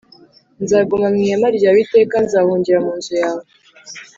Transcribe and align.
nzaguma 0.63 1.07
mu 1.13 1.17
ihema 1.23 1.47
ryawe 1.57 1.79
iteka 1.85 2.15
nzahungira 2.25 2.79
mu 2.85 2.91
nzu 2.97 3.13
yawe 3.21 3.43